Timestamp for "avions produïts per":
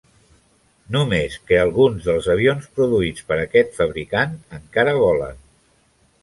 2.35-3.37